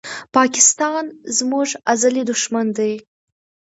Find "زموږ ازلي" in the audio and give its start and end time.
1.37-2.23